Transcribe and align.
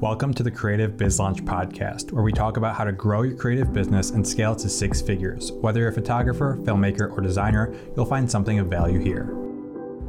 Welcome 0.00 0.34
to 0.34 0.42
the 0.42 0.50
Creative 0.50 0.96
Biz 0.96 1.20
Launch 1.20 1.44
Podcast, 1.44 2.10
where 2.10 2.24
we 2.24 2.32
talk 2.32 2.56
about 2.56 2.74
how 2.74 2.82
to 2.82 2.90
grow 2.90 3.22
your 3.22 3.36
creative 3.36 3.72
business 3.72 4.10
and 4.10 4.26
scale 4.26 4.54
to 4.56 4.68
six 4.68 5.00
figures. 5.00 5.52
Whether 5.52 5.80
you're 5.80 5.90
a 5.90 5.92
photographer, 5.92 6.58
filmmaker, 6.62 7.16
or 7.16 7.20
designer, 7.20 7.72
you'll 7.96 8.04
find 8.04 8.28
something 8.28 8.58
of 8.58 8.66
value 8.66 8.98
here. 8.98 9.26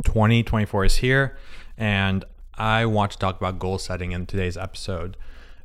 2024 0.03 0.85
is 0.85 0.95
here, 0.97 1.37
and 1.77 2.25
I 2.55 2.87
want 2.87 3.11
to 3.11 3.19
talk 3.19 3.37
about 3.37 3.59
goal 3.59 3.77
setting 3.77 4.11
in 4.11 4.25
today's 4.25 4.57
episode. 4.57 5.17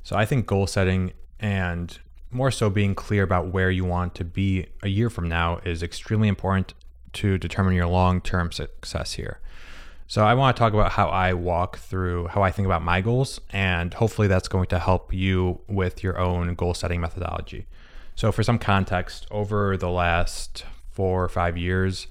So, 0.02 0.16
I 0.16 0.26
think 0.26 0.46
goal 0.46 0.66
setting 0.66 1.12
and 1.40 1.98
more 2.30 2.50
so 2.50 2.68
being 2.68 2.94
clear 2.94 3.22
about 3.22 3.48
where 3.48 3.70
you 3.70 3.86
want 3.86 4.14
to 4.16 4.24
be 4.24 4.66
a 4.82 4.88
year 4.88 5.08
from 5.08 5.28
now 5.28 5.60
is 5.64 5.82
extremely 5.82 6.28
important 6.28 6.74
to 7.14 7.38
determine 7.38 7.74
your 7.74 7.86
long 7.86 8.20
term 8.20 8.52
success 8.52 9.14
here. 9.14 9.40
So, 10.10 10.24
I 10.24 10.34
want 10.34 10.56
to 10.56 10.58
talk 10.58 10.72
about 10.72 10.90
how 10.90 11.06
I 11.06 11.34
walk 11.34 11.78
through 11.78 12.26
how 12.26 12.42
I 12.42 12.50
think 12.50 12.66
about 12.66 12.82
my 12.82 13.00
goals, 13.00 13.40
and 13.50 13.94
hopefully, 13.94 14.26
that's 14.26 14.48
going 14.48 14.66
to 14.66 14.80
help 14.80 15.14
you 15.14 15.60
with 15.68 16.02
your 16.02 16.18
own 16.18 16.56
goal 16.56 16.74
setting 16.74 17.00
methodology. 17.00 17.66
So, 18.16 18.32
for 18.32 18.42
some 18.42 18.58
context, 18.58 19.28
over 19.30 19.76
the 19.76 19.88
last 19.88 20.64
four 20.90 21.22
or 21.22 21.28
five 21.28 21.56
years 21.56 22.08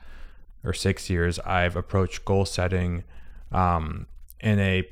or 0.63 0.71
six 0.71 1.09
years, 1.09 1.39
I've 1.39 1.75
approached 1.75 2.23
goal 2.23 2.45
setting 2.45 3.03
um, 3.51 4.07
in 4.39 4.61
a 4.61 4.87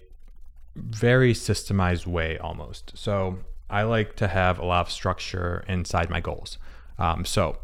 very 0.75 1.33
systemized 1.33 2.07
way 2.07 2.37
almost. 2.39 2.91
So, 2.97 3.37
I 3.69 3.83
like 3.83 4.17
to 4.17 4.27
have 4.27 4.59
a 4.59 4.65
lot 4.65 4.81
of 4.81 4.91
structure 4.91 5.63
inside 5.69 6.09
my 6.09 6.19
goals. 6.19 6.57
Um, 6.99 7.23
so, 7.23 7.57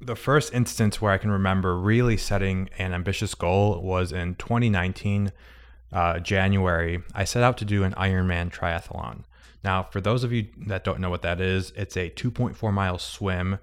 the 0.00 0.16
first 0.16 0.54
instance 0.54 1.00
where 1.00 1.12
I 1.12 1.18
can 1.18 1.30
remember 1.30 1.76
really 1.76 2.16
setting 2.16 2.70
an 2.78 2.92
ambitious 2.92 3.34
goal 3.34 3.80
was 3.82 4.12
in 4.12 4.36
2019, 4.36 5.32
uh, 5.92 6.20
January. 6.20 7.02
I 7.14 7.24
set 7.24 7.42
out 7.42 7.58
to 7.58 7.64
do 7.64 7.82
an 7.84 7.94
Ironman 7.94 8.52
triathlon. 8.52 9.24
Now, 9.64 9.82
for 9.82 10.00
those 10.00 10.22
of 10.22 10.32
you 10.32 10.46
that 10.66 10.84
don't 10.84 11.00
know 11.00 11.10
what 11.10 11.22
that 11.22 11.40
is, 11.40 11.72
it's 11.74 11.96
a 11.96 12.10
2.4 12.10 12.72
mile 12.72 12.98
swim, 12.98 13.58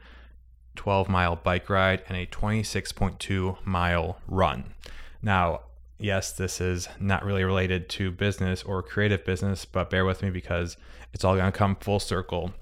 12 0.75 1.07
mile 1.07 1.37
bike 1.37 1.69
ride, 1.69 2.03
and 2.09 2.17
a 2.17 2.25
26.2 2.25 3.65
mile 3.65 4.19
run. 4.27 4.73
Now, 5.21 5.61
yes, 5.97 6.33
this 6.33 6.59
is 6.59 6.89
not 6.99 7.23
really 7.23 7.45
related 7.45 7.87
to 7.89 8.11
business 8.11 8.61
or 8.63 8.83
creative 8.83 9.23
business, 9.23 9.63
but 9.63 9.89
bear 9.89 10.03
with 10.03 10.21
me 10.21 10.29
because 10.29 10.75
it's 11.13 11.23
all 11.23 11.37
going 11.37 11.51
to 11.51 11.57
come 11.57 11.77
full 11.77 12.01
circle 12.01 12.53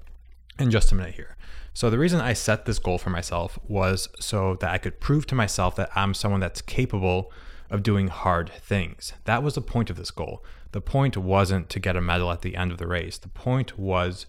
in 0.60 0.70
just 0.70 0.92
a 0.92 0.94
minute 0.94 1.14
here. 1.14 1.36
So, 1.74 1.90
the 1.90 1.98
reason 1.98 2.20
I 2.20 2.34
set 2.34 2.66
this 2.66 2.78
goal 2.78 2.98
for 2.98 3.10
myself 3.10 3.58
was 3.66 4.08
so 4.20 4.54
that 4.60 4.70
I 4.70 4.78
could 4.78 5.00
prove 5.00 5.26
to 5.26 5.34
myself 5.34 5.74
that 5.76 5.90
I'm 5.96 6.14
someone 6.14 6.40
that's 6.40 6.62
capable 6.62 7.32
of 7.68 7.82
doing 7.82 8.06
hard 8.06 8.48
things. 8.48 9.12
That 9.24 9.42
was 9.42 9.56
the 9.56 9.60
point 9.60 9.90
of 9.90 9.96
this 9.96 10.12
goal. 10.12 10.44
The 10.70 10.80
point 10.80 11.16
wasn't 11.16 11.68
to 11.70 11.80
get 11.80 11.96
a 11.96 12.00
medal 12.00 12.30
at 12.30 12.42
the 12.42 12.54
end 12.56 12.70
of 12.70 12.78
the 12.78 12.86
race, 12.86 13.18
the 13.18 13.28
point 13.28 13.76
was 13.76 14.26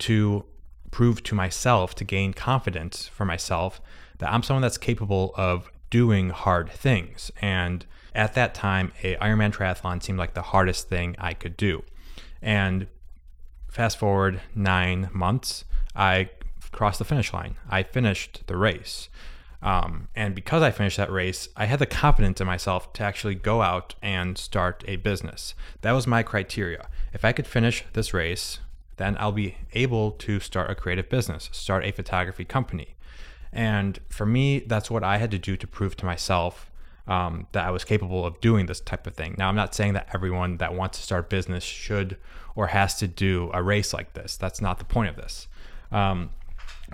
to 0.00 0.44
prove 0.90 1.22
to 1.24 1.34
myself, 1.34 1.94
to 1.96 2.04
gain 2.04 2.32
confidence 2.32 3.06
for 3.06 3.24
myself, 3.24 3.80
that 4.18 4.32
I'm 4.32 4.42
someone 4.42 4.62
that's 4.62 4.78
capable 4.78 5.32
of 5.36 5.70
doing 5.90 6.30
hard 6.30 6.70
things. 6.70 7.30
And 7.40 7.86
at 8.14 8.34
that 8.34 8.54
time, 8.54 8.92
a 9.02 9.14
Ironman 9.16 9.52
triathlon 9.52 10.02
seemed 10.02 10.18
like 10.18 10.34
the 10.34 10.42
hardest 10.42 10.88
thing 10.88 11.14
I 11.18 11.34
could 11.34 11.56
do. 11.56 11.84
And 12.42 12.88
fast 13.68 13.98
forward 13.98 14.40
nine 14.54 15.10
months, 15.12 15.64
I 15.94 16.30
crossed 16.72 16.98
the 16.98 17.04
finish 17.04 17.32
line. 17.32 17.56
I 17.68 17.82
finished 17.82 18.42
the 18.46 18.56
race. 18.56 19.08
Um, 19.60 20.08
and 20.14 20.34
because 20.34 20.62
I 20.62 20.70
finished 20.70 20.98
that 20.98 21.10
race, 21.10 21.48
I 21.56 21.64
had 21.66 21.80
the 21.80 21.86
confidence 21.86 22.40
in 22.40 22.46
myself 22.46 22.92
to 22.94 23.02
actually 23.02 23.34
go 23.34 23.62
out 23.62 23.94
and 24.00 24.38
start 24.38 24.84
a 24.86 24.96
business. 24.96 25.54
That 25.80 25.92
was 25.92 26.06
my 26.06 26.22
criteria. 26.22 26.88
If 27.12 27.24
I 27.24 27.32
could 27.32 27.46
finish 27.46 27.84
this 27.92 28.14
race, 28.14 28.60
then 28.98 29.16
I'll 29.18 29.32
be 29.32 29.56
able 29.72 30.12
to 30.12 30.38
start 30.40 30.70
a 30.70 30.74
creative 30.74 31.08
business, 31.08 31.48
start 31.52 31.84
a 31.84 31.92
photography 31.92 32.44
company. 32.44 32.94
And 33.52 33.98
for 34.08 34.26
me, 34.26 34.60
that's 34.60 34.90
what 34.90 35.02
I 35.02 35.18
had 35.18 35.30
to 35.32 35.38
do 35.38 35.56
to 35.56 35.66
prove 35.66 35.96
to 35.96 36.06
myself 36.06 36.70
um, 37.06 37.46
that 37.52 37.64
I 37.64 37.70
was 37.70 37.84
capable 37.84 38.26
of 38.26 38.40
doing 38.40 38.66
this 38.66 38.80
type 38.80 39.06
of 39.06 39.14
thing. 39.14 39.34
Now, 39.38 39.48
I'm 39.48 39.56
not 39.56 39.74
saying 39.74 39.94
that 39.94 40.08
everyone 40.14 40.58
that 40.58 40.74
wants 40.74 40.98
to 40.98 41.04
start 41.04 41.30
business 41.30 41.64
should 41.64 42.18
or 42.54 42.68
has 42.68 42.96
to 42.96 43.08
do 43.08 43.50
a 43.54 43.62
race 43.62 43.94
like 43.94 44.12
this. 44.12 44.36
That's 44.36 44.60
not 44.60 44.78
the 44.78 44.84
point 44.84 45.08
of 45.08 45.16
this. 45.16 45.48
Um, 45.90 46.30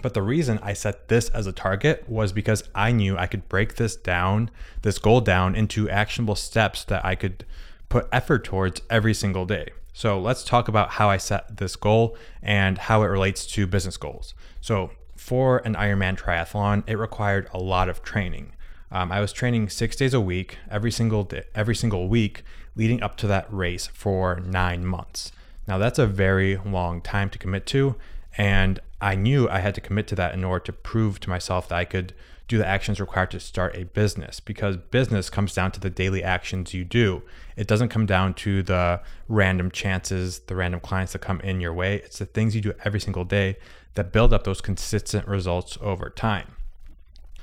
but 0.03 0.15
the 0.15 0.22
reason 0.22 0.59
I 0.62 0.72
set 0.72 1.09
this 1.09 1.28
as 1.31 1.47
a 1.47 1.53
target 1.53 2.09
was 2.09 2.32
because 2.32 2.65
I 2.75 2.93
knew 2.93 3.16
I 3.16 3.27
could 3.27 3.49
break 3.49 3.77
this 3.77 3.97
down, 3.97 4.50
this 4.82 4.99
goal 4.99 5.21
down 5.21 5.55
into 5.55 5.88
actionable 5.88 6.34
steps 6.37 6.84
that 6.84 7.05
I 7.05 7.15
could 7.15 7.44
put 7.88 8.09
effort 8.12 8.44
towards 8.44 8.83
every 8.91 9.15
single 9.15 9.47
day. 9.47 9.71
So 9.93 10.19
let's 10.19 10.43
talk 10.43 10.69
about 10.69 10.91
how 10.91 11.09
I 11.09 11.16
set 11.16 11.59
this 11.59 11.77
goal 11.77 12.16
and 12.43 12.78
how 12.78 13.03
it 13.03 13.06
relates 13.06 13.47
to 13.47 13.66
business 13.66 13.97
goals. 13.97 14.34
So 14.60 14.91
for 15.16 15.59
an 15.59 15.75
Ironman 15.75 16.19
triathlon, 16.19 16.83
it 16.88 16.97
required 16.97 17.49
a 17.53 17.59
lot 17.59 17.88
of 17.88 18.03
training. 18.03 18.53
Um, 18.91 19.12
I 19.12 19.21
was 19.21 19.33
training 19.33 19.69
six 19.69 19.97
days 19.97 20.12
a 20.12 20.21
week, 20.21 20.59
every 20.71 20.91
single 20.91 21.22
day, 21.22 21.44
every 21.54 21.77
single 21.77 22.09
week, 22.09 22.43
leading 22.77 23.03
up 23.03 23.16
to 23.19 23.27
that 23.28 23.47
race 23.53 23.87
for 23.87 24.41
nine 24.41 24.84
months. 24.84 25.33
Now 25.66 25.78
that's 25.78 25.99
a 25.99 26.06
very 26.06 26.56
long 26.56 27.00
time 27.00 27.31
to 27.31 27.38
commit 27.38 27.65
to, 27.66 27.94
and 28.37 28.81
I 29.04 29.16
knew 29.16 29.47
I 29.50 29.59
had 29.59 29.75
to 29.75 29.82
commit 29.82 30.06
to 30.09 30.15
that 30.15 30.32
in 30.32 30.44
order 30.44 30.65
to 30.65 30.72
prove 30.72 31.20
to 31.20 31.28
myself 31.28 31.69
that 31.69 31.76
I 31.76 31.84
could 31.84 32.15
do 32.48 32.56
the 32.56 32.66
actions 32.66 32.98
required 32.98 33.31
to 33.32 33.41
start 33.41 33.76
a 33.76 33.84
business 33.84 34.41
because 34.41 34.78
business 34.78 35.28
comes 35.28 35.53
down 35.53 35.72
to 35.72 35.81
the 35.81 35.91
daily 35.91 36.22
actions 36.22 36.72
you 36.72 36.84
do. 36.84 37.22
It 37.54 37.66
doesn't 37.66 37.91
come 37.91 38.06
down 38.06 38.32
to 38.34 38.62
the 38.62 39.03
random 39.28 39.70
chances, 39.70 40.38
the 40.41 40.56
random 40.56 40.81
clients 40.81 41.12
that 41.12 41.19
come 41.19 41.38
in 41.41 41.60
your 41.60 41.75
way. 41.75 41.97
It's 41.97 42.19
the 42.19 42.25
things 42.25 42.56
you 42.56 42.62
do 42.62 42.72
every 42.82 42.98
single 42.98 43.25
day 43.25 43.59
that 43.92 44.10
build 44.10 44.32
up 44.32 44.44
those 44.44 44.62
consistent 44.62 45.28
results 45.28 45.76
over 45.82 46.09
time. 46.09 46.56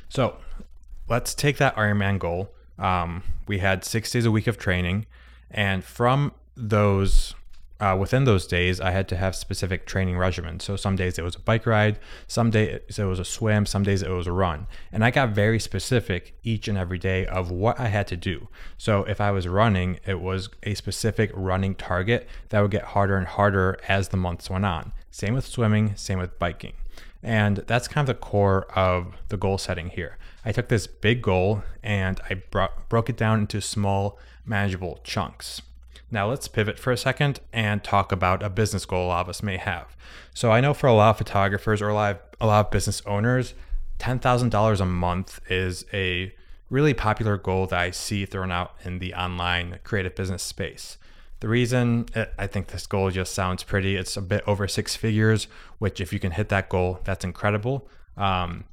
So 0.09 0.37
let's 1.07 1.35
take 1.35 1.57
that 1.57 1.75
Ironman 1.75 2.17
goal. 2.17 2.55
Um, 2.79 3.21
we 3.47 3.59
had 3.59 3.85
six 3.85 4.09
days 4.09 4.25
a 4.25 4.31
week 4.31 4.47
of 4.47 4.57
training, 4.57 5.05
and 5.51 5.83
from 5.83 6.33
those 6.57 7.35
uh, 7.81 7.97
within 7.99 8.25
those 8.25 8.45
days, 8.45 8.79
I 8.79 8.91
had 8.91 9.07
to 9.07 9.17
have 9.17 9.35
specific 9.35 9.87
training 9.87 10.15
regimens. 10.15 10.61
So 10.61 10.75
some 10.75 10.95
days 10.95 11.17
it 11.17 11.23
was 11.23 11.35
a 11.35 11.39
bike 11.39 11.65
ride, 11.65 11.97
some 12.27 12.51
days 12.51 12.99
it 12.99 13.03
was 13.05 13.17
a 13.17 13.25
swim, 13.25 13.65
some 13.65 13.81
days 13.81 14.03
it 14.03 14.09
was 14.09 14.27
a 14.27 14.31
run. 14.31 14.67
And 14.91 15.03
I 15.03 15.09
got 15.09 15.29
very 15.29 15.59
specific 15.59 16.35
each 16.43 16.67
and 16.67 16.77
every 16.77 16.99
day 16.99 17.25
of 17.25 17.49
what 17.49 17.79
I 17.79 17.87
had 17.87 18.07
to 18.09 18.15
do. 18.15 18.49
So 18.77 19.03
if 19.05 19.19
I 19.19 19.31
was 19.31 19.47
running, 19.47 19.99
it 20.05 20.21
was 20.21 20.49
a 20.61 20.75
specific 20.75 21.31
running 21.33 21.73
target 21.73 22.29
that 22.49 22.61
would 22.61 22.69
get 22.69 22.83
harder 22.83 23.17
and 23.17 23.25
harder 23.25 23.79
as 23.87 24.09
the 24.09 24.17
months 24.17 24.47
went 24.47 24.65
on. 24.65 24.93
Same 25.09 25.33
with 25.33 25.47
swimming, 25.47 25.95
same 25.95 26.19
with 26.19 26.37
biking. 26.37 26.73
And 27.23 27.57
that's 27.65 27.87
kind 27.87 28.07
of 28.07 28.15
the 28.15 28.21
core 28.21 28.65
of 28.77 29.15
the 29.29 29.37
goal 29.37 29.57
setting 29.57 29.89
here. 29.89 30.17
I 30.45 30.51
took 30.51 30.67
this 30.67 30.85
big 30.85 31.23
goal 31.23 31.63
and 31.81 32.21
I 32.29 32.35
bro- 32.35 32.69
broke 32.89 33.09
it 33.09 33.17
down 33.17 33.39
into 33.39 33.59
small, 33.59 34.19
manageable 34.45 34.99
chunks. 35.03 35.63
Now 36.11 36.29
let's 36.29 36.49
pivot 36.49 36.77
for 36.77 36.91
a 36.91 36.97
second 36.97 37.39
and 37.53 37.83
talk 37.83 38.11
about 38.11 38.43
a 38.43 38.49
business 38.49 38.85
goal 38.85 39.05
a 39.05 39.07
lot 39.07 39.21
of 39.21 39.29
us 39.29 39.41
may 39.41 39.57
have. 39.57 39.95
So 40.33 40.51
I 40.51 40.59
know 40.59 40.73
for 40.73 40.87
a 40.87 40.93
lot 40.93 41.11
of 41.11 41.17
photographers 41.17 41.81
or 41.81 41.89
a 41.89 41.93
lot 41.93 42.11
of, 42.11 42.21
a 42.41 42.47
lot 42.47 42.65
of 42.65 42.71
business 42.71 43.01
owners, 43.05 43.53
$10,000 43.99 44.81
a 44.81 44.85
month 44.85 45.39
is 45.49 45.85
a 45.93 46.33
really 46.69 46.93
popular 46.93 47.37
goal 47.37 47.67
that 47.67 47.79
I 47.79 47.91
see 47.91 48.25
thrown 48.25 48.51
out 48.51 48.75
in 48.83 48.99
the 48.99 49.13
online 49.13 49.79
creative 49.83 50.15
business 50.15 50.43
space. 50.43 50.97
The 51.39 51.47
reason 51.47 52.05
I 52.37 52.45
think 52.47 52.67
this 52.67 52.85
goal 52.85 53.09
just 53.09 53.33
sounds 53.33 53.63
pretty, 53.63 53.95
it's 53.95 54.15
a 54.15 54.21
bit 54.21 54.43
over 54.45 54.67
six 54.67 54.95
figures, 54.95 55.47
which 55.79 55.99
if 55.99 56.13
you 56.13 56.19
can 56.19 56.31
hit 56.31 56.49
that 56.49 56.69
goal, 56.69 56.99
that's 57.03 57.23
incredible. 57.23 57.87
Um, 58.15 58.65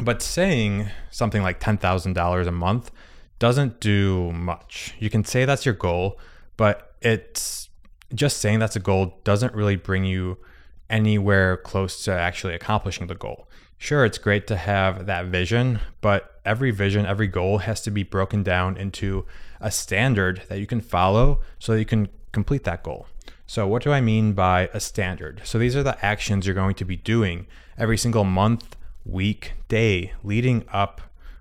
but 0.00 0.22
saying 0.22 0.88
something 1.10 1.42
like 1.42 1.60
$10,000 1.60 2.46
a 2.46 2.50
month 2.50 2.90
doesn't 3.38 3.80
do 3.80 4.32
much. 4.32 4.94
You 4.98 5.10
can 5.10 5.24
say 5.24 5.44
that's 5.44 5.66
your 5.66 5.74
goal, 5.74 6.18
but 6.56 6.94
it's 7.00 7.68
just 8.14 8.38
saying 8.38 8.58
that's 8.58 8.76
a 8.76 8.80
goal 8.80 9.18
doesn't 9.24 9.54
really 9.54 9.76
bring 9.76 10.04
you 10.04 10.38
anywhere 10.90 11.56
close 11.56 12.04
to 12.04 12.12
actually 12.12 12.54
accomplishing 12.54 13.06
the 13.06 13.14
goal. 13.14 13.48
Sure, 13.78 14.04
it's 14.04 14.18
great 14.18 14.46
to 14.46 14.56
have 14.56 15.06
that 15.06 15.26
vision, 15.26 15.80
but 16.00 16.40
every 16.44 16.70
vision, 16.70 17.04
every 17.04 17.26
goal 17.26 17.58
has 17.58 17.80
to 17.82 17.90
be 17.90 18.04
broken 18.04 18.42
down 18.42 18.76
into 18.76 19.24
a 19.60 19.70
standard 19.70 20.42
that 20.48 20.58
you 20.58 20.66
can 20.66 20.80
follow 20.80 21.40
so 21.58 21.72
that 21.72 21.78
you 21.78 21.84
can 21.84 22.08
complete 22.30 22.64
that 22.64 22.82
goal. 22.82 23.06
So, 23.46 23.66
what 23.66 23.82
do 23.82 23.90
I 23.90 24.00
mean 24.00 24.34
by 24.34 24.70
a 24.72 24.80
standard? 24.80 25.42
So, 25.44 25.58
these 25.58 25.74
are 25.74 25.82
the 25.82 26.02
actions 26.04 26.46
you're 26.46 26.54
going 26.54 26.76
to 26.76 26.84
be 26.84 26.96
doing 26.96 27.46
every 27.76 27.98
single 27.98 28.24
month, 28.24 28.76
week, 29.04 29.54
day 29.68 30.12
leading 30.22 30.64
up 30.72 31.00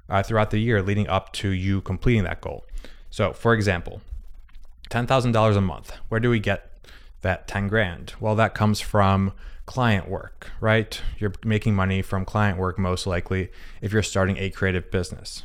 uh, 0.10 0.24
throughout 0.24 0.52
the 0.52 0.58
year, 0.58 0.82
leading 0.82 1.08
up 1.08 1.32
to 1.34 1.50
you 1.50 1.82
completing 1.82 2.24
that 2.24 2.42
goal. 2.42 2.66
So, 3.10 3.34
for 3.34 3.54
example, 3.54 4.02
$10,000 4.92 5.58
a 5.58 5.62
month. 5.62 5.94
Where 6.10 6.20
do 6.20 6.30
we 6.30 6.40
get 6.40 6.70
that 7.22 7.48
10 7.48 7.68
grand? 7.68 8.14
Well, 8.20 8.36
that 8.36 8.54
comes 8.54 8.82
from 8.82 9.34
client 9.66 10.10
work, 10.10 10.52
right? 10.60 11.02
You're 11.18 11.34
making 11.46 11.76
money 11.76 12.02
from 12.02 12.26
client 12.26 12.58
work 12.58 12.78
most 12.78 13.08
likely 13.08 13.52
if 13.82 13.94
you're 13.94 14.04
starting 14.04 14.38
a 14.38 14.50
creative 14.50 14.92
business. 14.92 15.44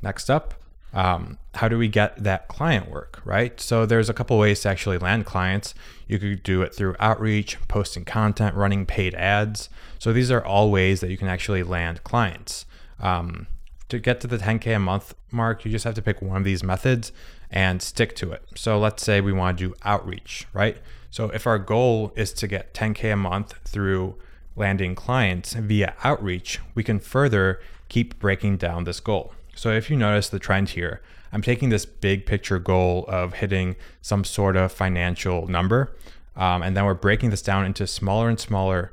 Next 0.00 0.30
up, 0.30 0.54
um, 0.92 1.38
how 1.54 1.68
do 1.68 1.78
we 1.78 1.88
get 1.88 2.22
that 2.22 2.48
client 2.48 2.90
work, 2.90 3.20
right? 3.24 3.58
So 3.60 3.86
there's 3.86 4.10
a 4.10 4.14
couple 4.14 4.38
ways 4.38 4.60
to 4.60 4.68
actually 4.68 4.98
land 4.98 5.24
clients. 5.24 5.74
You 6.06 6.18
could 6.18 6.42
do 6.42 6.62
it 6.62 6.74
through 6.74 6.96
outreach, 7.00 7.56
posting 7.66 8.04
content, 8.04 8.54
running 8.54 8.84
paid 8.84 9.14
ads. 9.14 9.70
So 9.98 10.12
these 10.12 10.30
are 10.30 10.44
all 10.44 10.70
ways 10.70 11.00
that 11.00 11.10
you 11.10 11.16
can 11.16 11.28
actually 11.28 11.62
land 11.62 12.04
clients. 12.04 12.66
Um, 13.00 13.46
to 13.88 13.98
get 13.98 14.20
to 14.20 14.26
the 14.26 14.38
10K 14.38 14.76
a 14.76 14.78
month 14.78 15.14
mark, 15.30 15.64
you 15.64 15.70
just 15.70 15.84
have 15.84 15.94
to 15.94 16.02
pick 16.02 16.22
one 16.22 16.36
of 16.36 16.44
these 16.44 16.62
methods 16.62 17.10
and 17.52 17.82
stick 17.82 18.16
to 18.16 18.32
it. 18.32 18.42
So 18.54 18.78
let's 18.78 19.04
say 19.04 19.20
we 19.20 19.32
want 19.32 19.58
to 19.58 19.68
do 19.68 19.74
outreach, 19.84 20.46
right? 20.52 20.78
So 21.10 21.28
if 21.30 21.46
our 21.46 21.58
goal 21.58 22.12
is 22.16 22.32
to 22.34 22.48
get 22.48 22.72
10K 22.72 23.12
a 23.12 23.16
month 23.16 23.54
through 23.64 24.16
landing 24.56 24.94
clients 24.94 25.52
via 25.52 25.94
outreach, 26.02 26.58
we 26.74 26.82
can 26.82 26.98
further 26.98 27.60
keep 27.88 28.18
breaking 28.18 28.56
down 28.56 28.84
this 28.84 29.00
goal. 29.00 29.34
So 29.54 29.70
if 29.70 29.90
you 29.90 29.96
notice 29.96 30.30
the 30.30 30.38
trend 30.38 30.70
here, 30.70 31.02
I'm 31.30 31.42
taking 31.42 31.68
this 31.68 31.84
big 31.84 32.24
picture 32.24 32.58
goal 32.58 33.04
of 33.08 33.34
hitting 33.34 33.76
some 34.00 34.24
sort 34.24 34.56
of 34.56 34.72
financial 34.72 35.46
number. 35.46 35.94
Um, 36.34 36.62
and 36.62 36.74
then 36.74 36.86
we're 36.86 36.94
breaking 36.94 37.30
this 37.30 37.42
down 37.42 37.66
into 37.66 37.86
smaller 37.86 38.30
and 38.30 38.40
smaller 38.40 38.92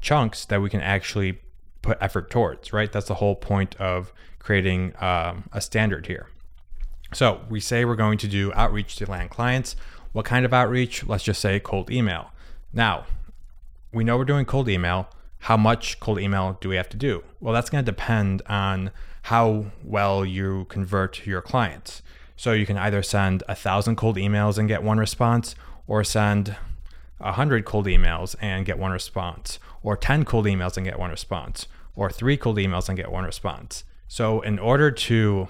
chunks 0.00 0.44
that 0.46 0.60
we 0.60 0.68
can 0.68 0.82
actually 0.82 1.40
put 1.80 1.96
effort 2.00 2.30
towards, 2.30 2.72
right? 2.72 2.92
That's 2.92 3.08
the 3.08 3.14
whole 3.14 3.36
point 3.36 3.74
of 3.76 4.12
creating 4.38 4.92
um, 5.00 5.44
a 5.52 5.60
standard 5.62 6.06
here. 6.06 6.28
So 7.14 7.42
we 7.48 7.60
say 7.60 7.84
we're 7.84 7.94
going 7.94 8.18
to 8.18 8.28
do 8.28 8.52
outreach 8.54 8.96
to 8.96 9.08
land 9.08 9.30
clients. 9.30 9.76
What 10.12 10.24
kind 10.24 10.44
of 10.44 10.52
outreach? 10.52 11.06
Let's 11.06 11.22
just 11.22 11.40
say 11.40 11.60
cold 11.60 11.90
email. 11.90 12.32
Now, 12.72 13.06
we 13.92 14.02
know 14.02 14.18
we're 14.18 14.24
doing 14.24 14.44
cold 14.44 14.68
email. 14.68 15.08
How 15.38 15.56
much 15.56 16.00
cold 16.00 16.18
email 16.18 16.58
do 16.60 16.68
we 16.68 16.76
have 16.76 16.88
to 16.88 16.96
do? 16.96 17.22
Well, 17.40 17.54
that's 17.54 17.70
going 17.70 17.84
to 17.84 17.90
depend 17.90 18.42
on 18.48 18.90
how 19.22 19.66
well 19.84 20.24
you 20.24 20.66
convert 20.68 21.24
your 21.24 21.40
clients. 21.40 22.02
So 22.36 22.52
you 22.52 22.66
can 22.66 22.76
either 22.76 23.02
send 23.02 23.44
a 23.48 23.54
thousand 23.54 23.94
cold 23.94 24.16
emails 24.16 24.58
and 24.58 24.66
get 24.66 24.82
one 24.82 24.98
response, 24.98 25.54
or 25.86 26.02
send 26.02 26.56
a 27.20 27.32
hundred 27.32 27.64
cold 27.64 27.86
emails 27.86 28.34
and 28.40 28.66
get 28.66 28.76
one 28.76 28.90
response, 28.90 29.60
or 29.84 29.96
10 29.96 30.24
cold 30.24 30.46
emails 30.46 30.76
and 30.76 30.84
get 30.84 30.98
one 30.98 31.10
response, 31.10 31.68
or 31.94 32.10
three 32.10 32.36
cold 32.36 32.56
emails 32.56 32.88
and 32.88 32.96
get 32.96 33.12
one 33.12 33.24
response. 33.24 33.84
So 34.08 34.40
in 34.40 34.58
order 34.58 34.90
to 34.90 35.48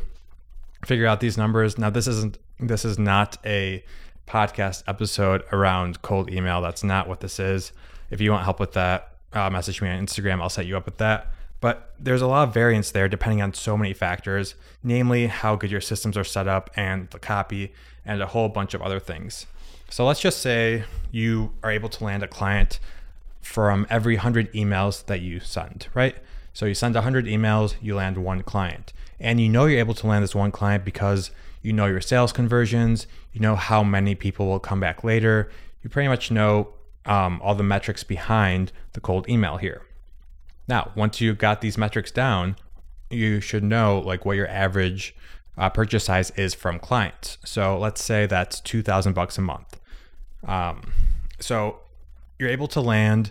figure 0.85 1.07
out 1.07 1.21
these 1.21 1.37
numbers, 1.37 1.79
now 1.79 1.91
this 1.91 2.07
isn't 2.07 2.39
this 2.61 2.85
is 2.85 2.99
not 2.99 3.39
a 3.45 3.85
podcast 4.27 4.85
episode 4.87 5.43
around 5.53 6.03
cold 6.03 6.31
email. 6.31 6.61
That's 6.61 6.85
not 6.85 7.09
what 7.09 7.21
this 7.21 7.39
is. 7.39 7.73
If 8.11 8.21
you 8.21 8.31
want 8.31 8.45
help 8.45 8.61
with 8.61 8.73
that, 8.73 9.17
uh, 9.33 9.51
message 9.51 9.83
me 9.83 9.89
on 9.89 10.05
Instagram. 10.05 10.41
I'll 10.41 10.49
set 10.49 10.67
you 10.67 10.77
up 10.77 10.87
with 10.87 10.99
that. 10.99 11.29
But 11.61 11.95
there's 11.99 12.23
a 12.23 12.27
lot 12.27 12.47
of 12.49 12.55
variance 12.55 12.91
there 12.91 13.09
depending 13.09 13.41
on 13.41 13.55
so 13.55 13.77
many 13.77 13.95
factors, 13.95 14.55
namely 14.83 15.27
how 15.27 15.57
good 15.57 15.71
your 15.71 15.81
systems 15.81 16.17
are 16.17 16.25
set 16.25 16.47
up 16.47 16.71
and 16.77 17.09
the 17.11 17.19
copy 17.19 17.73
and 18.05 18.21
a 18.21 18.27
whole 18.27 18.49
bunch 18.49 18.75
of 18.75 18.83
other 18.83 19.01
things. 19.01 19.47
So 19.89 20.05
let's 20.05 20.21
just 20.21 20.41
say 20.41 20.85
you 21.11 21.53
are 21.63 21.71
able 21.71 21.89
to 21.89 22.05
land 22.05 22.23
a 22.23 22.29
client 22.29 22.81
from 23.41 23.87
every 23.89 24.17
100 24.17 24.53
emails 24.53 25.07
that 25.07 25.21
you 25.21 25.41
send, 25.41 25.89
right? 25.95 26.17
So 26.53 26.67
you 26.67 26.75
send 26.75 26.95
100 26.95 27.27
emails, 27.27 27.75
you 27.81 27.95
land 27.95 28.19
one 28.19 28.43
client. 28.43 28.93
And 29.25 29.41
you 29.41 29.49
know 29.49 29.65
you're 29.65 29.79
able 29.79 29.95
to 29.95 30.07
land 30.07 30.23
this 30.23 30.35
one 30.35 30.53
client 30.53 30.85
because 30.85 31.31
you 31.63 31.73
know 31.73 31.87
your 31.87 32.03
sales 32.03 32.31
conversions, 32.31 33.07
you 33.33 33.41
know 33.41 33.57
how 33.57 33.83
many 33.83 34.15
people 34.15 34.47
will 34.47 34.61
come 34.61 34.79
back 34.79 35.03
later. 35.03 35.51
You 35.83 35.89
pretty 35.89 36.09
much 36.09 36.31
know 36.31 36.75
um, 37.07 37.41
all 37.43 37.55
the 37.55 37.63
metrics 37.63 38.05
behind 38.05 38.71
the 38.93 39.01
cold 39.01 39.27
email 39.29 39.57
here. 39.57 39.83
Now, 40.69 40.93
once 40.95 41.23
you've 41.23 41.39
got 41.39 41.63
these 41.63 41.79
metrics 41.79 42.11
down, 42.11 42.57
you 43.11 43.41
should 43.41 43.65
know 43.65 43.99
like 43.99 44.27
what 44.27 44.37
your 44.37 44.49
average 44.49 45.17
uh, 45.57 45.71
purchase 45.71 46.05
size 46.05 46.31
is 46.33 46.53
from 46.53 46.79
clients. 46.79 47.39
So 47.47 47.79
let's 47.79 48.05
say 48.05 48.27
that's 48.27 48.61
2000 48.61 49.15
bucks 49.15 49.39
a 49.39 49.41
month. 49.41 49.81
Um, 50.47 50.93
so 51.41 51.81
you're 52.39 52.51
able 52.51 52.69
to 52.69 52.81
land 52.81 53.31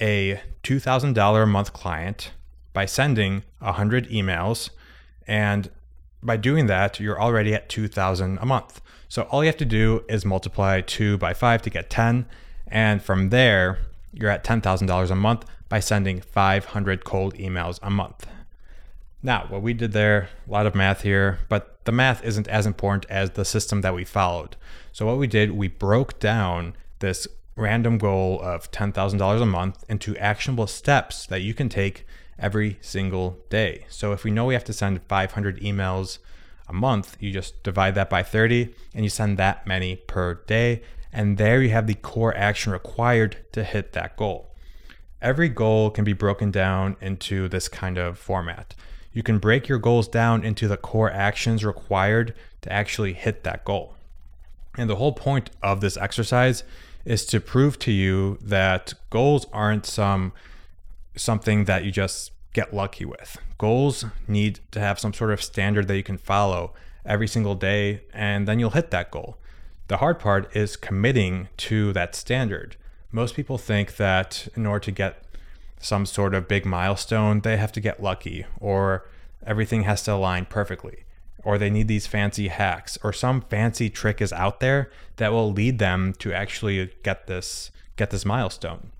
a 0.00 0.40
$2,000 0.62 1.42
a 1.42 1.46
month 1.46 1.72
client 1.74 2.32
by 2.72 2.86
sending 2.86 3.42
100 3.58 4.08
emails. 4.08 4.70
And 5.28 5.70
by 6.22 6.36
doing 6.36 6.66
that, 6.66 6.98
you're 6.98 7.20
already 7.20 7.54
at 7.54 7.68
2000 7.68 8.38
a 8.40 8.46
month. 8.46 8.80
So 9.08 9.22
all 9.22 9.44
you 9.44 9.48
have 9.48 9.56
to 9.58 9.64
do 9.64 10.04
is 10.08 10.24
multiply 10.24 10.80
2 10.80 11.18
by 11.18 11.34
5 11.34 11.62
to 11.62 11.70
get 11.70 11.90
10. 11.90 12.26
And 12.66 13.02
from 13.02 13.28
there, 13.28 13.78
you're 14.12 14.30
at 14.30 14.42
$10,000 14.42 15.10
a 15.10 15.14
month 15.14 15.44
by 15.68 15.80
sending 15.80 16.20
500 16.20 17.04
cold 17.04 17.34
emails 17.34 17.78
a 17.82 17.90
month. 17.90 18.26
Now, 19.22 19.46
what 19.48 19.62
we 19.62 19.74
did 19.74 19.92
there, 19.92 20.28
a 20.46 20.50
lot 20.50 20.66
of 20.66 20.74
math 20.74 21.02
here, 21.02 21.40
but 21.48 21.84
the 21.84 21.92
math 21.92 22.24
isn't 22.24 22.48
as 22.48 22.66
important 22.66 23.06
as 23.10 23.30
the 23.30 23.44
system 23.44 23.80
that 23.80 23.94
we 23.94 24.04
followed. 24.04 24.56
So, 24.92 25.06
what 25.06 25.18
we 25.18 25.26
did, 25.26 25.52
we 25.52 25.68
broke 25.68 26.20
down 26.20 26.76
this 27.00 27.26
random 27.58 27.98
goal 27.98 28.40
of 28.40 28.70
$10,000 28.70 29.42
a 29.42 29.46
month 29.46 29.84
into 29.88 30.16
actionable 30.16 30.66
steps 30.66 31.26
that 31.26 31.42
you 31.42 31.54
can 31.54 31.68
take 31.68 32.06
every 32.38 32.78
single 32.80 33.38
day. 33.50 33.86
So, 33.88 34.12
if 34.12 34.24
we 34.24 34.30
know 34.30 34.46
we 34.46 34.54
have 34.54 34.64
to 34.64 34.72
send 34.72 35.02
500 35.08 35.60
emails 35.60 36.18
a 36.68 36.72
month, 36.72 37.16
you 37.20 37.32
just 37.32 37.62
divide 37.62 37.94
that 37.96 38.08
by 38.08 38.22
30 38.22 38.74
and 38.94 39.04
you 39.04 39.10
send 39.10 39.38
that 39.38 39.66
many 39.66 39.96
per 39.96 40.34
day. 40.34 40.82
And 41.12 41.38
there 41.38 41.62
you 41.62 41.70
have 41.70 41.86
the 41.86 41.94
core 41.94 42.36
action 42.36 42.72
required 42.72 43.38
to 43.52 43.64
hit 43.64 43.92
that 43.92 44.16
goal. 44.16 44.54
Every 45.20 45.48
goal 45.48 45.90
can 45.90 46.04
be 46.04 46.12
broken 46.12 46.50
down 46.50 46.96
into 47.00 47.48
this 47.48 47.68
kind 47.68 47.98
of 47.98 48.18
format 48.18 48.74
you 49.18 49.22
can 49.24 49.40
break 49.40 49.66
your 49.66 49.78
goals 49.78 50.06
down 50.06 50.44
into 50.44 50.68
the 50.68 50.76
core 50.76 51.10
actions 51.10 51.64
required 51.64 52.34
to 52.62 52.72
actually 52.72 53.14
hit 53.14 53.42
that 53.42 53.64
goal. 53.64 53.94
And 54.76 54.88
the 54.88 54.94
whole 54.94 55.12
point 55.12 55.50
of 55.60 55.80
this 55.80 55.96
exercise 55.96 56.62
is 57.04 57.24
to 57.26 57.40
prove 57.40 57.78
to 57.80 57.92
you 57.92 58.38
that 58.40 58.94
goals 59.10 59.46
aren't 59.52 59.86
some 59.86 60.32
something 61.16 61.64
that 61.64 61.84
you 61.84 61.90
just 61.90 62.32
get 62.52 62.72
lucky 62.72 63.04
with. 63.04 63.38
Goals 63.58 64.04
need 64.26 64.60
to 64.70 64.80
have 64.80 64.98
some 64.98 65.12
sort 65.12 65.32
of 65.32 65.42
standard 65.42 65.88
that 65.88 65.96
you 65.96 66.02
can 66.02 66.18
follow 66.18 66.74
every 67.04 67.26
single 67.26 67.54
day 67.54 68.02
and 68.12 68.46
then 68.46 68.58
you'll 68.58 68.70
hit 68.70 68.90
that 68.90 69.10
goal. 69.10 69.38
The 69.88 69.98
hard 69.98 70.18
part 70.18 70.54
is 70.54 70.76
committing 70.76 71.48
to 71.58 71.92
that 71.94 72.14
standard. 72.14 72.76
Most 73.10 73.34
people 73.34 73.58
think 73.58 73.96
that 73.96 74.48
in 74.54 74.66
order 74.66 74.84
to 74.84 74.92
get 74.92 75.24
some 75.80 76.04
sort 76.06 76.34
of 76.34 76.46
big 76.46 76.66
milestone, 76.66 77.40
they 77.40 77.56
have 77.56 77.72
to 77.72 77.80
get 77.80 78.02
lucky 78.02 78.44
or 78.60 79.06
everything 79.46 79.84
has 79.84 80.02
to 80.02 80.12
align 80.12 80.44
perfectly 80.44 81.04
or 81.48 81.56
they 81.56 81.70
need 81.70 81.88
these 81.88 82.06
fancy 82.06 82.48
hacks 82.48 82.98
or 83.02 83.10
some 83.10 83.40
fancy 83.40 83.88
trick 83.88 84.20
is 84.20 84.34
out 84.34 84.60
there 84.60 84.90
that 85.16 85.32
will 85.32 85.50
lead 85.50 85.78
them 85.78 86.12
to 86.12 86.30
actually 86.30 86.90
get 87.02 87.26
this 87.26 87.70
get 87.96 88.10
this 88.10 88.26
milestone. 88.26 88.92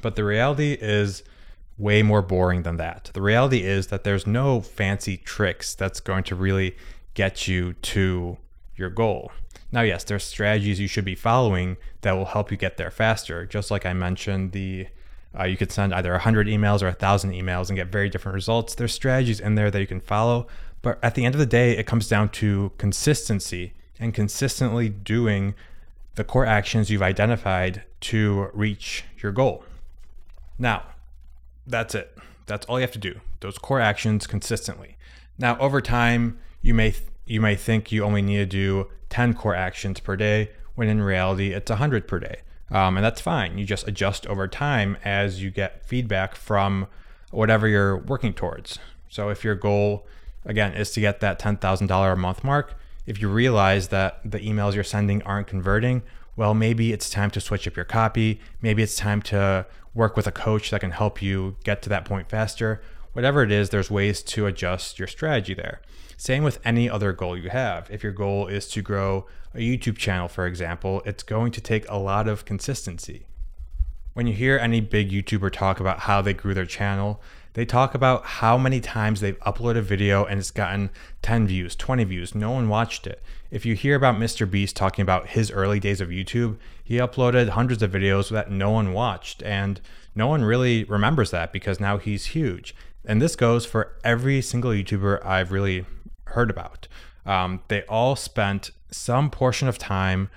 But 0.00 0.16
the 0.16 0.24
reality 0.24 0.78
is 0.80 1.22
way 1.76 2.02
more 2.02 2.22
boring 2.22 2.62
than 2.62 2.78
that. 2.78 3.10
The 3.12 3.20
reality 3.20 3.62
is 3.62 3.88
that 3.88 4.04
there's 4.04 4.26
no 4.26 4.62
fancy 4.62 5.18
tricks 5.18 5.74
that's 5.74 6.00
going 6.00 6.24
to 6.24 6.34
really 6.34 6.74
get 7.12 7.46
you 7.46 7.74
to 7.74 8.38
your 8.74 8.88
goal. 8.88 9.30
Now, 9.70 9.82
yes, 9.82 10.02
there's 10.02 10.24
strategies 10.24 10.80
you 10.80 10.88
should 10.88 11.04
be 11.04 11.14
following 11.14 11.76
that 12.00 12.12
will 12.12 12.24
help 12.24 12.50
you 12.50 12.56
get 12.56 12.78
there 12.78 12.90
faster. 12.90 13.44
Just 13.44 13.70
like 13.70 13.84
I 13.84 13.92
mentioned, 13.92 14.52
the 14.52 14.86
uh, 15.38 15.44
you 15.44 15.58
could 15.58 15.70
send 15.70 15.92
either 15.92 16.12
100 16.12 16.46
emails 16.46 16.80
or 16.80 16.86
1,000 16.86 17.32
emails 17.32 17.68
and 17.68 17.76
get 17.76 17.88
very 17.88 18.08
different 18.08 18.34
results. 18.34 18.74
There's 18.74 18.94
strategies 18.94 19.40
in 19.40 19.54
there 19.54 19.70
that 19.70 19.80
you 19.80 19.86
can 19.86 20.00
follow. 20.00 20.46
But 20.82 20.98
at 21.02 21.14
the 21.14 21.24
end 21.24 21.34
of 21.34 21.38
the 21.38 21.46
day, 21.46 21.76
it 21.76 21.86
comes 21.86 22.08
down 22.08 22.28
to 22.30 22.72
consistency 22.78 23.74
and 23.98 24.14
consistently 24.14 24.88
doing 24.88 25.54
the 26.14 26.24
core 26.24 26.46
actions 26.46 26.90
you've 26.90 27.02
identified 27.02 27.82
to 28.00 28.50
reach 28.52 29.04
your 29.22 29.32
goal. 29.32 29.64
Now, 30.58 30.84
that's 31.66 31.94
it. 31.94 32.16
That's 32.46 32.64
all 32.66 32.78
you 32.78 32.82
have 32.82 32.92
to 32.92 32.98
do. 32.98 33.20
Those 33.40 33.58
core 33.58 33.80
actions 33.80 34.26
consistently. 34.26 34.96
Now, 35.38 35.58
over 35.58 35.80
time, 35.80 36.38
you 36.62 36.74
may 36.74 36.92
th- 36.92 37.04
you 37.26 37.40
may 37.40 37.56
think 37.56 37.90
you 37.90 38.04
only 38.04 38.22
need 38.22 38.36
to 38.36 38.46
do 38.46 38.90
10 39.10 39.34
core 39.34 39.54
actions 39.54 39.98
per 39.98 40.14
day 40.14 40.50
when 40.76 40.88
in 40.88 41.02
reality 41.02 41.52
it's 41.52 41.70
100 41.70 42.06
per 42.06 42.20
day. 42.20 42.40
Um, 42.70 42.96
and 42.96 43.04
that's 43.04 43.20
fine. 43.20 43.58
You 43.58 43.64
just 43.64 43.86
adjust 43.88 44.26
over 44.26 44.46
time 44.46 44.96
as 45.04 45.42
you 45.42 45.50
get 45.50 45.84
feedback 45.84 46.34
from 46.34 46.86
whatever 47.30 47.66
you're 47.66 47.96
working 47.96 48.32
towards. 48.32 48.78
So 49.08 49.28
if 49.28 49.44
your 49.44 49.54
goal, 49.54 50.06
again, 50.46 50.72
is 50.72 50.90
to 50.92 51.00
get 51.00 51.20
that 51.20 51.38
$10,000 51.38 52.12
a 52.12 52.16
month 52.16 52.42
mark, 52.42 52.74
if 53.04 53.20
you 53.20 53.28
realize 53.28 53.88
that 53.88 54.20
the 54.24 54.38
emails 54.38 54.74
you're 54.74 54.84
sending 54.84 55.22
aren't 55.22 55.46
converting, 55.46 56.02
well, 56.36 56.54
maybe 56.54 56.92
it's 56.92 57.08
time 57.08 57.30
to 57.30 57.40
switch 57.40 57.66
up 57.66 57.76
your 57.76 57.84
copy. 57.84 58.40
Maybe 58.60 58.82
it's 58.82 58.96
time 58.96 59.22
to 59.22 59.66
work 59.94 60.16
with 60.16 60.26
a 60.26 60.32
coach 60.32 60.70
that 60.70 60.82
can 60.82 60.90
help 60.90 61.22
you 61.22 61.56
get 61.64 61.80
to 61.82 61.88
that 61.88 62.04
point 62.04 62.28
faster. 62.28 62.82
Whatever 63.14 63.42
it 63.42 63.50
is, 63.50 63.70
there's 63.70 63.90
ways 63.90 64.22
to 64.24 64.46
adjust 64.46 64.98
your 64.98 65.08
strategy 65.08 65.54
there. 65.54 65.80
Same 66.18 66.44
with 66.44 66.60
any 66.64 66.90
other 66.90 67.12
goal 67.12 67.38
you 67.38 67.48
have. 67.48 67.90
If 67.90 68.02
your 68.02 68.12
goal 68.12 68.46
is 68.46 68.68
to 68.68 68.82
grow 68.82 69.26
a 69.54 69.58
YouTube 69.58 69.96
channel, 69.96 70.28
for 70.28 70.46
example, 70.46 71.02
it's 71.06 71.22
going 71.22 71.52
to 71.52 71.60
take 71.62 71.88
a 71.88 71.96
lot 71.96 72.28
of 72.28 72.44
consistency. 72.44 73.26
When 74.12 74.26
you 74.26 74.34
hear 74.34 74.58
any 74.58 74.80
big 74.80 75.10
YouTuber 75.10 75.52
talk 75.52 75.80
about 75.80 76.00
how 76.00 76.20
they 76.20 76.34
grew 76.34 76.52
their 76.52 76.66
channel, 76.66 77.22
They 77.56 77.64
talk 77.64 77.94
about 77.94 78.22
how 78.26 78.58
many 78.58 78.82
times 78.82 79.22
they've 79.22 79.40
uploaded 79.40 79.78
a 79.78 79.82
video 79.82 80.26
and 80.26 80.38
it's 80.38 80.50
gotten 80.50 80.90
10 81.22 81.46
views, 81.46 81.74
20 81.74 82.04
views. 82.04 82.34
No 82.34 82.50
one 82.50 82.68
watched 82.68 83.06
it. 83.06 83.22
If 83.50 83.64
you 83.64 83.74
hear 83.74 83.96
about 83.96 84.16
Mr. 84.16 84.48
Beast 84.48 84.76
talking 84.76 85.02
about 85.02 85.28
his 85.28 85.50
early 85.50 85.80
days 85.80 86.02
of 86.02 86.10
YouTube, 86.10 86.58
he 86.84 86.96
uploaded 86.96 87.48
hundreds 87.48 87.82
of 87.82 87.90
videos 87.90 88.28
that 88.28 88.50
no 88.50 88.70
one 88.70 88.92
watched. 88.92 89.42
And 89.42 89.80
no 90.14 90.26
one 90.26 90.44
really 90.44 90.84
remembers 90.84 91.30
that 91.30 91.50
because 91.50 91.80
now 91.80 91.96
he's 91.96 92.26
huge. 92.26 92.74
And 93.06 93.22
this 93.22 93.34
goes 93.34 93.64
for 93.64 93.96
every 94.04 94.42
single 94.42 94.72
YouTuber 94.72 95.24
I've 95.24 95.50
really 95.50 95.86
heard 96.26 96.50
about. 96.50 96.88
Um, 97.24 97.62
they 97.68 97.84
all 97.84 98.16
spent 98.16 98.70
some 98.90 99.30
portion 99.30 99.66
of 99.66 99.78
time 99.78 100.28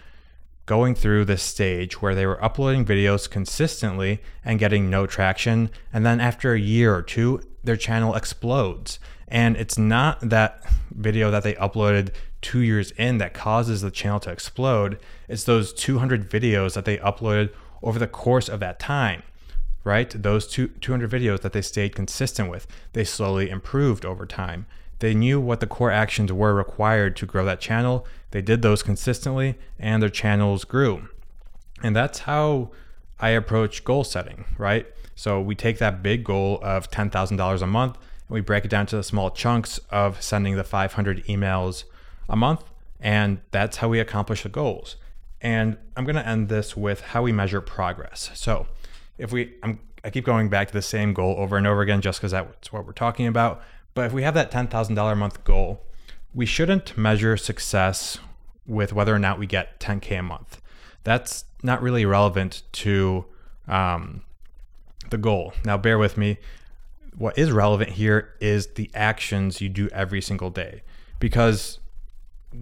going 0.70 0.94
through 0.94 1.26
this 1.26 1.42
stage 1.42 2.00
where 2.00 2.14
they 2.14 2.28
were 2.28 2.44
uploading 2.46 2.86
videos 2.86 3.28
consistently 3.28 4.22
and 4.46 4.60
getting 4.60 4.88
no 4.88 5.08
traction. 5.08 5.68
And 5.92 6.06
then 6.06 6.22
after 6.22 6.54
a 6.54 6.60
year 6.60 6.94
or 6.94 7.02
two, 7.02 7.42
their 7.64 7.76
channel 7.76 8.14
explodes. 8.14 9.00
And 9.28 9.58
it's 9.58 9.80
not 9.80 10.20
that 10.22 10.64
video 10.92 11.32
that 11.32 11.42
they 11.42 11.56
uploaded 11.56 12.14
two 12.42 12.60
years 12.60 12.92
in 12.92 13.18
that 13.18 13.34
causes 13.34 13.82
the 13.82 13.90
channel 13.90 14.20
to 14.20 14.30
explode. 14.30 15.00
It's 15.28 15.44
those 15.44 15.74
200 15.74 16.30
videos 16.30 16.76
that 16.76 16.86
they 16.86 16.98
uploaded 16.98 17.52
over 17.82 17.98
the 17.98 18.06
course 18.06 18.48
of 18.48 18.60
that 18.60 18.80
time, 18.80 19.24
right? 19.84 20.12
Those 20.16 20.46
two, 20.46 20.68
200 20.68 21.10
videos 21.10 21.42
that 21.42 21.52
they 21.52 21.64
stayed 21.64 21.96
consistent 21.96 22.48
with, 22.48 22.68
they 22.94 23.06
slowly 23.06 23.50
improved 23.50 24.06
over 24.06 24.28
time. 24.28 24.68
They 25.00 25.16
knew 25.16 25.40
what 25.40 25.62
the 25.62 25.68
core 25.68 25.92
actions 25.92 26.32
were 26.32 26.54
required 26.54 27.16
to 27.16 27.26
grow 27.26 27.44
that 27.46 27.60
channel. 27.60 28.06
They 28.32 28.42
did 28.42 28.62
those 28.62 28.84
consistently, 28.84 29.58
and 29.80 30.02
their 30.02 30.10
channels 30.10 30.64
grew. 30.64 31.10
And 31.82 31.96
that's 31.96 32.20
how 32.20 32.72
I 33.20 33.30
approach 33.30 33.84
goal 33.84 34.04
setting, 34.04 34.46
right? 34.58 34.86
So 35.16 35.42
we 35.42 35.56
take 35.56 35.80
that 35.80 36.02
big 36.02 36.24
goal 36.24 36.60
of 36.62 36.90
$10,000 36.90 37.62
a 37.62 37.68
month 37.68 37.96
and 37.96 38.34
we 38.34 38.42
break 38.42 38.64
it 38.64 38.70
down 38.70 38.86
to 38.88 38.96
the 38.96 39.04
small 39.04 39.32
chunks 39.32 39.80
of 39.90 40.22
sending 40.22 40.56
the 40.56 40.64
500 40.64 41.26
emails 41.26 41.84
a 42.30 42.36
month. 42.36 42.64
And 43.02 43.42
that's 43.52 43.78
how 43.78 43.90
we 43.90 44.00
accomplish 44.00 44.44
the 44.44 44.50
goals. 44.50 44.96
And 45.42 45.78
I'm 45.96 46.06
going 46.06 46.16
to 46.16 46.28
end 46.28 46.50
this 46.50 46.76
with 46.78 47.02
how 47.02 47.24
we 47.24 47.32
measure 47.32 47.62
progress. 47.62 48.30
So 48.34 48.68
if 49.18 49.32
we, 49.32 49.56
I'm, 49.64 49.80
I 50.04 50.10
keep 50.10 50.26
going 50.26 50.50
back 50.50 50.68
to 50.68 50.74
the 50.74 50.82
same 50.82 51.14
goal 51.14 51.36
over 51.38 51.58
and 51.58 51.68
over 51.68 51.82
again 51.82 52.02
just 52.02 52.20
because 52.20 52.32
that's 52.32 52.72
what 52.72 52.86
we're 52.86 52.94
talking 52.94 53.28
about. 53.28 53.62
But 53.94 54.06
if 54.06 54.14
we 54.14 54.24
have 54.24 54.34
that 54.36 54.52
$10,000 54.52 55.12
a 55.12 55.16
month 55.16 55.44
goal, 55.44 55.86
we 56.34 56.46
shouldn't 56.46 56.98
measure 56.98 57.38
success 57.38 58.20
with 58.68 58.94
whether 58.94 59.14
or 59.14 59.20
not 59.20 59.40
we 59.40 59.48
get 59.48 59.80
10K 59.80 60.20
a 60.20 60.24
month. 60.24 60.62
That's 61.04 61.46
not 61.64 61.82
really 61.82 62.06
relevant 62.06 62.64
to 62.74 63.26
um, 63.68 64.22
the 65.10 65.18
goal. 65.18 65.54
Now, 65.66 65.78
bear 65.78 65.98
with 65.98 66.18
me. 66.18 66.38
What 67.18 67.38
is 67.38 67.52
relevant 67.52 67.92
here 67.92 68.36
is 68.40 68.68
the 68.68 68.90
actions 68.94 69.60
you 69.60 69.70
do 69.70 69.90
every 69.92 70.22
single 70.22 70.50
day 70.50 70.84
because 71.20 71.80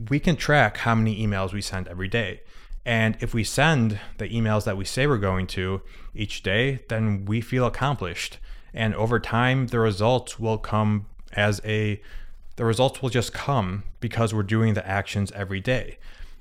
we 0.09 0.19
can 0.19 0.35
track 0.35 0.77
how 0.77 0.95
many 0.95 1.25
emails 1.25 1.53
we 1.53 1.61
send 1.61 1.87
every 1.87 2.07
day. 2.07 2.41
And 2.85 3.17
if 3.19 3.33
we 3.33 3.43
send 3.43 3.99
the 4.17 4.29
emails 4.29 4.63
that 4.63 4.77
we 4.77 4.85
say 4.85 5.07
we're 5.07 5.17
going 5.17 5.45
to 5.47 5.81
each 6.15 6.41
day, 6.41 6.79
then 6.87 7.25
we 7.25 7.41
feel 7.41 7.65
accomplished. 7.65 8.39
And 8.73 8.95
over 8.95 9.19
time, 9.19 9.67
the 9.67 9.79
results 9.79 10.39
will 10.39 10.57
come 10.57 11.07
as 11.33 11.59
a 11.65 12.01
the 12.57 12.65
results 12.65 13.01
will 13.01 13.09
just 13.09 13.33
come 13.33 13.83
because 13.99 14.33
we're 14.33 14.43
doing 14.43 14.73
the 14.73 14.85
actions 14.87 15.31
every 15.31 15.61
day. 15.61 15.97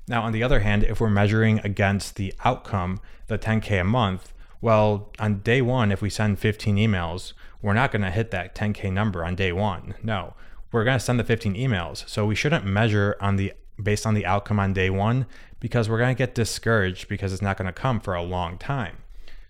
Now, 0.07 0.23
on 0.23 0.31
the 0.31 0.43
other 0.43 0.59
hand, 0.59 0.83
if 0.83 0.99
we're 0.99 1.09
measuring 1.09 1.59
against 1.59 2.15
the 2.15 2.33
outcome, 2.43 2.99
the 3.27 3.37
10K 3.37 3.81
a 3.81 3.83
month, 3.83 4.33
well, 4.59 5.11
on 5.19 5.39
day 5.39 5.61
one, 5.61 5.91
if 5.91 6.01
we 6.01 6.09
send 6.09 6.39
15 6.39 6.75
emails, 6.75 7.33
we're 7.61 7.73
not 7.73 7.91
going 7.91 8.01
to 8.01 8.11
hit 8.11 8.31
that 8.31 8.55
10K 8.55 8.91
number 8.91 9.23
on 9.23 9.35
day 9.35 9.51
one. 9.51 9.95
No, 10.01 10.33
we're 10.71 10.83
going 10.83 10.97
to 10.97 11.03
send 11.03 11.19
the 11.19 11.23
15 11.23 11.53
emails. 11.55 12.07
So 12.09 12.25
we 12.25 12.35
shouldn't 12.35 12.65
measure 12.65 13.15
on 13.21 13.35
the 13.35 13.53
based 13.81 14.07
on 14.07 14.15
the 14.15 14.25
outcome 14.25 14.59
on 14.59 14.73
day 14.73 14.89
one 14.89 15.27
because 15.59 15.87
we're 15.87 15.99
going 15.99 16.15
to 16.15 16.17
get 16.17 16.33
discouraged 16.33 17.07
because 17.07 17.31
it's 17.31 17.43
not 17.43 17.57
going 17.57 17.67
to 17.67 17.71
come 17.73 17.99
for 17.99 18.15
a 18.15 18.23
long 18.23 18.57
time. 18.57 18.97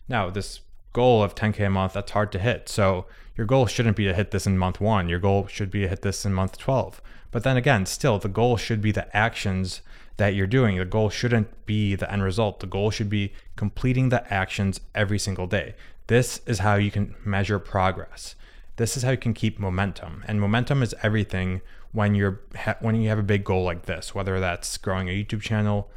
Now, 0.10 0.30
this 0.30 0.60
goal 0.98 1.22
of 1.22 1.36
10K 1.36 1.68
a 1.68 1.70
month, 1.70 1.94
that's 1.94 2.12
hard 2.12 2.32
to 2.32 2.40
hit. 2.40 2.68
So 2.68 3.06
your 3.36 3.46
goal 3.46 3.68
shouldn't 3.68 3.96
be 3.96 4.06
to 4.06 4.16
hit 4.16 4.32
this 4.32 4.48
in 4.48 4.58
month 4.58 4.82
one. 4.82 5.08
Your 5.08 5.20
goal 5.20 5.46
should 5.46 5.70
be 5.70 5.82
to 5.82 5.88
hit 5.88 6.02
this 6.02 6.26
in 6.26 6.34
month 6.34 6.58
12. 6.58 7.04
But 7.30 7.44
then 7.44 7.56
again, 7.56 7.86
still, 7.86 8.18
the 8.18 8.28
goal 8.28 8.58
should 8.58 8.82
be 8.82 8.92
the 8.92 9.16
actions 9.16 9.82
that 10.18 10.34
you're 10.34 10.48
doing. 10.48 10.76
The 10.76 10.86
goal 10.86 11.12
shouldn't 11.12 11.68
be 11.68 11.94
the 11.94 12.12
end 12.12 12.24
result. 12.24 12.62
The 12.62 12.66
goal 12.66 12.90
should 12.90 13.12
be 13.12 13.32
completing 13.56 14.10
the 14.10 14.34
actions 14.34 14.82
every 14.96 15.20
single 15.20 15.46
day. 15.46 15.76
This 16.08 16.42
is 16.48 16.60
how 16.60 16.76
you 16.76 16.90
can 16.90 17.14
measure 17.24 17.60
progress. 17.60 18.34
This 18.78 18.98
is 18.98 19.04
how 19.04 19.12
you 19.12 19.18
can 19.18 19.36
keep 19.36 19.60
momentum. 19.60 20.24
And 20.28 20.42
momentum 20.42 20.82
is 20.82 20.96
everything 21.04 21.62
when 21.92 22.16
you're 22.16 22.42
when 22.80 22.96
you 22.96 23.10
have 23.10 23.20
a 23.20 23.30
big 23.34 23.44
goal 23.44 23.64
like 23.64 23.86
this, 23.86 24.16
whether 24.16 24.40
that's 24.40 24.78
growing 24.78 25.10
a 25.10 25.12
YouTube 25.12 25.42
channel, 25.42 25.92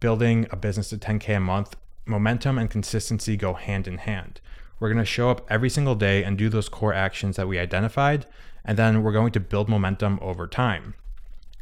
building 0.00 0.46
a 0.50 0.56
business 0.56 0.88
to 0.88 0.96
10k 0.96 1.36
a 1.36 1.40
month, 1.40 1.76
momentum 2.12 2.58
and 2.58 2.70
consistency 2.70 3.36
go 3.36 3.54
hand 3.54 3.88
in 3.88 3.98
hand. 3.98 4.40
We're 4.78 4.88
going 4.88 4.98
to 4.98 5.04
show 5.04 5.30
up 5.30 5.44
every 5.50 5.68
single 5.68 5.94
day 5.94 6.22
and 6.22 6.38
do 6.38 6.48
those 6.48 6.68
core 6.68 6.94
actions 6.94 7.36
that 7.36 7.48
we 7.48 7.58
identified. 7.58 8.26
And 8.64 8.78
then 8.78 9.02
we're 9.02 9.12
going 9.12 9.32
to 9.32 9.40
build 9.40 9.68
momentum 9.68 10.18
over 10.22 10.46
time. 10.46 10.94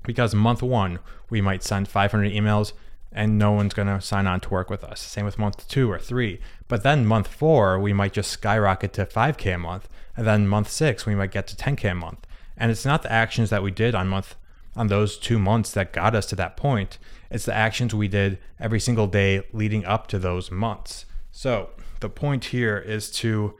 Because 0.05 0.35
month 0.35 0.63
one, 0.63 0.99
we 1.29 1.41
might 1.41 1.63
send 1.63 1.89
500 1.89 2.31
emails 2.33 2.73
and 3.13 3.39
no 3.39 3.51
one's 3.53 3.75
going 3.75 3.89
to 3.89 4.01
sign 4.01 4.27
on 4.27 4.41
to 4.41 4.51
work 4.51 4.71
with 4.71 4.85
us. 4.85 5.01
Same 5.01 5.25
with 5.25 5.39
month 5.39 5.67
two 5.69 5.91
or 5.91 5.99
three. 5.99 6.41
But 6.69 6.83
then 6.83 7.07
month 7.07 7.29
four, 7.29 7.79
we 7.79 7.93
might 7.93 8.13
just 8.13 8.31
skyrocket 8.31 8.93
to 8.95 9.07
5K 9.07 9.55
a 9.55 9.59
month. 9.59 9.89
And 10.17 10.27
then 10.27 10.47
month 10.47 10.71
six, 10.71 11.07
we 11.07 11.15
might 11.15 11.33
get 11.33 11.47
to 11.49 11.57
10K 11.57 11.93
a 11.93 11.95
month. 11.95 12.27
And 12.57 12.71
it's 12.71 12.85
not 12.85 13.03
the 13.03 13.13
actions 13.13 13.51
that 13.51 13.63
we 13.63 13.71
did 13.71 13.95
on 13.95 14.09
month 14.09 14.37
on 14.77 14.87
those 14.87 15.19
two 15.19 15.39
months 15.39 15.73
that 15.73 15.93
got 15.93 16.15
us 16.15 16.27
to 16.27 16.37
that 16.37 16.57
point. 16.57 16.99
It's 17.31 17.45
the 17.45 17.55
actions 17.55 17.95
we 17.95 18.09
did 18.09 18.39
every 18.59 18.81
single 18.81 19.07
day 19.07 19.43
leading 19.53 19.85
up 19.85 20.07
to 20.09 20.19
those 20.19 20.51
months. 20.51 21.07
So 21.31 21.71
the 22.01 22.09
point 22.09 22.47
here 22.47 22.79
is 22.79 23.11
to 23.13 23.57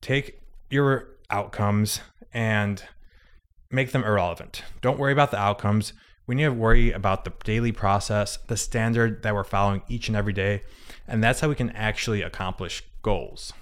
take 0.00 0.40
your 0.70 1.08
outcomes 1.30 2.00
and 2.32 2.82
make 3.70 3.92
them 3.92 4.04
irrelevant. 4.04 4.62
Don't 4.80 4.98
worry 4.98 5.12
about 5.12 5.30
the 5.30 5.38
outcomes. 5.38 5.92
We 6.26 6.34
need 6.34 6.44
to 6.44 6.52
worry 6.52 6.92
about 6.92 7.24
the 7.24 7.32
daily 7.44 7.72
process, 7.72 8.38
the 8.48 8.56
standard 8.56 9.22
that 9.22 9.34
we're 9.34 9.44
following 9.44 9.82
each 9.88 10.08
and 10.08 10.16
every 10.16 10.32
day, 10.32 10.62
and 11.06 11.24
that's 11.24 11.40
how 11.40 11.48
we 11.48 11.54
can 11.54 11.70
actually 11.70 12.20
accomplish 12.22 12.82
goals. 13.02 13.52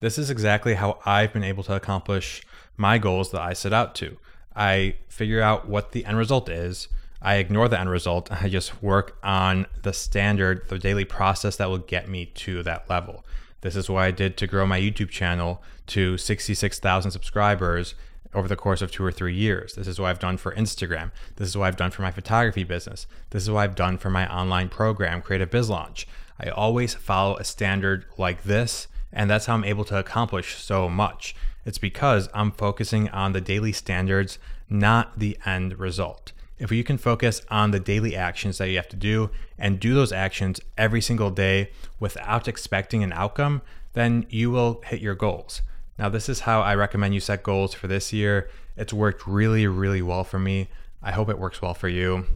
This 0.00 0.18
is 0.18 0.30
exactly 0.30 0.74
how 0.74 0.98
I've 1.04 1.32
been 1.32 1.44
able 1.44 1.62
to 1.64 1.74
accomplish 1.74 2.42
my 2.76 2.98
goals 2.98 3.30
that 3.30 3.42
I 3.42 3.52
set 3.52 3.72
out 3.72 3.94
to. 3.96 4.16
I 4.56 4.96
figure 5.08 5.40
out 5.40 5.68
what 5.68 5.92
the 5.92 6.04
end 6.04 6.18
result 6.18 6.48
is. 6.48 6.88
I 7.20 7.36
ignore 7.36 7.68
the 7.68 7.80
end 7.80 7.90
result. 7.90 8.30
I 8.30 8.48
just 8.48 8.82
work 8.82 9.18
on 9.22 9.66
the 9.82 9.92
standard, 9.92 10.68
the 10.68 10.78
daily 10.78 11.04
process 11.04 11.56
that 11.56 11.70
will 11.70 11.78
get 11.78 12.08
me 12.08 12.26
to 12.26 12.62
that 12.62 12.88
level. 12.90 13.24
This 13.62 13.76
is 13.76 13.88
what 13.88 14.02
I 14.02 14.10
did 14.10 14.36
to 14.36 14.46
grow 14.46 14.66
my 14.66 14.78
YouTube 14.78 15.08
channel 15.08 15.62
to 15.86 16.18
66,000 16.18 17.10
subscribers 17.10 17.94
over 18.34 18.48
the 18.48 18.56
course 18.56 18.82
of 18.82 18.90
two 18.90 19.04
or 19.04 19.12
three 19.12 19.34
years. 19.34 19.74
This 19.74 19.86
is 19.86 19.98
what 19.98 20.08
I've 20.08 20.18
done 20.18 20.36
for 20.36 20.52
Instagram. 20.54 21.12
This 21.36 21.48
is 21.48 21.56
what 21.56 21.66
I've 21.66 21.76
done 21.76 21.90
for 21.90 22.02
my 22.02 22.10
photography 22.10 22.64
business. 22.64 23.06
This 23.30 23.44
is 23.44 23.50
what 23.50 23.60
I've 23.60 23.74
done 23.74 23.96
for 23.96 24.10
my 24.10 24.30
online 24.30 24.68
program, 24.68 25.22
Creative 25.22 25.50
Biz 25.50 25.70
Launch. 25.70 26.06
I 26.38 26.48
always 26.48 26.94
follow 26.94 27.36
a 27.36 27.44
standard 27.44 28.04
like 28.18 28.42
this, 28.42 28.88
and 29.12 29.30
that's 29.30 29.46
how 29.46 29.54
I'm 29.54 29.64
able 29.64 29.84
to 29.84 29.98
accomplish 29.98 30.56
so 30.56 30.88
much. 30.88 31.34
It's 31.64 31.78
because 31.78 32.28
I'm 32.34 32.52
focusing 32.52 33.08
on 33.10 33.32
the 33.32 33.40
daily 33.40 33.72
standards, 33.72 34.38
not 34.68 35.18
the 35.18 35.38
end 35.44 35.78
result. 35.78 36.32
If 36.58 36.70
you 36.70 36.84
can 36.84 36.98
focus 36.98 37.42
on 37.50 37.70
the 37.70 37.80
daily 37.80 38.14
actions 38.14 38.58
that 38.58 38.68
you 38.68 38.76
have 38.76 38.88
to 38.88 38.96
do 38.96 39.30
and 39.58 39.80
do 39.80 39.94
those 39.94 40.12
actions 40.12 40.60
every 40.78 41.00
single 41.00 41.30
day 41.30 41.70
without 41.98 42.46
expecting 42.46 43.02
an 43.02 43.12
outcome, 43.12 43.62
then 43.94 44.26
you 44.28 44.50
will 44.50 44.80
hit 44.86 45.00
your 45.00 45.14
goals. 45.14 45.62
Now, 45.98 46.08
this 46.08 46.28
is 46.28 46.40
how 46.40 46.60
I 46.60 46.74
recommend 46.74 47.14
you 47.14 47.20
set 47.20 47.42
goals 47.42 47.74
for 47.74 47.86
this 47.86 48.12
year. 48.12 48.48
It's 48.76 48.92
worked 48.92 49.26
really, 49.26 49.66
really 49.66 50.02
well 50.02 50.24
for 50.24 50.38
me. 50.38 50.68
I 51.02 51.12
hope 51.12 51.28
it 51.28 51.38
works 51.38 51.62
well 51.62 51.74
for 51.74 51.88
you. 51.88 52.26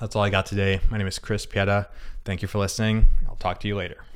That's 0.00 0.14
all 0.14 0.22
I 0.22 0.30
got 0.30 0.46
today. 0.46 0.80
My 0.90 0.98
name 0.98 1.06
is 1.06 1.18
Chris 1.18 1.44
Pieta. 1.44 1.88
Thank 2.24 2.42
you 2.42 2.48
for 2.48 2.58
listening. 2.58 3.08
I'll 3.28 3.36
talk 3.36 3.60
to 3.60 3.68
you 3.68 3.76
later. 3.76 4.07